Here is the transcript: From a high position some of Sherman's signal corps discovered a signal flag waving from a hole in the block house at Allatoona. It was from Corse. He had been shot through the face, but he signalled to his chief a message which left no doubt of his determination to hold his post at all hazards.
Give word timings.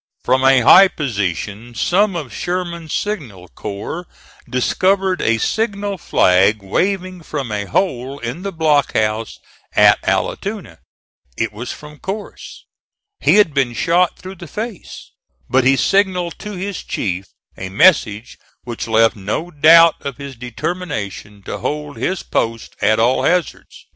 From 0.23 0.43
a 0.43 0.61
high 0.61 0.87
position 0.87 1.75
some 1.75 2.15
of 2.15 2.33
Sherman's 2.33 2.91
signal 2.91 3.47
corps 3.49 4.07
discovered 4.49 5.21
a 5.21 5.37
signal 5.37 5.99
flag 5.99 6.63
waving 6.63 7.21
from 7.21 7.51
a 7.51 7.65
hole 7.65 8.17
in 8.17 8.41
the 8.41 8.51
block 8.51 8.93
house 8.93 9.37
at 9.73 10.01
Allatoona. 10.01 10.79
It 11.37 11.53
was 11.53 11.71
from 11.71 11.99
Corse. 11.99 12.65
He 13.19 13.35
had 13.35 13.53
been 13.53 13.73
shot 13.73 14.17
through 14.17 14.37
the 14.41 14.47
face, 14.47 15.11
but 15.47 15.65
he 15.65 15.75
signalled 15.75 16.39
to 16.39 16.53
his 16.53 16.81
chief 16.81 17.25
a 17.55 17.69
message 17.69 18.39
which 18.63 18.87
left 18.87 19.15
no 19.15 19.51
doubt 19.51 19.97
of 20.03 20.17
his 20.17 20.35
determination 20.35 21.43
to 21.43 21.59
hold 21.59 21.97
his 21.97 22.23
post 22.23 22.75
at 22.81 22.99
all 22.99 23.21
hazards. 23.21 23.85